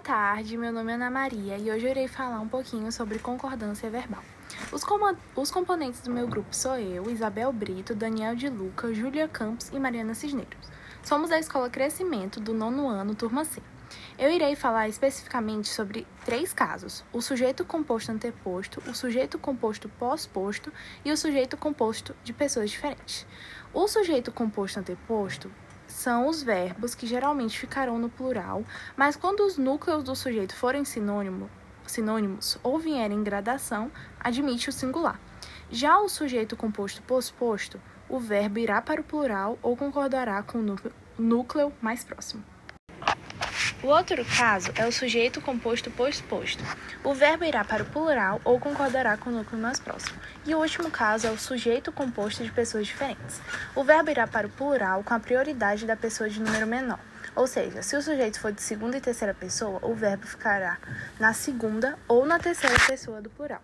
[0.00, 3.88] tarde, meu nome é Ana Maria e hoje eu irei falar um pouquinho sobre concordância
[3.88, 4.22] verbal.
[4.70, 4.82] Os,
[5.34, 9.80] os componentes do meu grupo sou eu, Isabel Brito, Daniel de Luca, Júlia Campos e
[9.80, 10.68] Mariana Cisneiros.
[11.02, 13.62] Somos da Escola Crescimento do nono ano, turma C.
[14.18, 20.70] Eu irei falar especificamente sobre três casos: o sujeito composto anteposto, o sujeito composto pós-posto
[21.02, 23.26] e o sujeito composto de pessoas diferentes.
[23.72, 25.50] O sujeito composto anteposto
[26.02, 28.64] são os verbos que geralmente ficarão no plural,
[28.96, 31.48] mas quando os núcleos do sujeito forem sinônimo,
[31.86, 33.88] sinônimos ou vierem em gradação,
[34.18, 35.20] admite o singular.
[35.70, 40.62] Já o sujeito composto posposto, o verbo irá para o plural ou concordará com o
[40.62, 42.42] núcleo, núcleo mais próximo.
[43.82, 46.62] O outro caso é o sujeito composto posposto.
[47.02, 50.16] O verbo irá para o plural ou concordará com o núcleo mais próximo.
[50.46, 53.40] E o último caso é o sujeito composto de pessoas diferentes.
[53.74, 57.00] O verbo irá para o plural com a prioridade da pessoa de número menor.
[57.34, 60.78] Ou seja, se o sujeito for de segunda e terceira pessoa, o verbo ficará
[61.18, 63.62] na segunda ou na terceira pessoa do plural.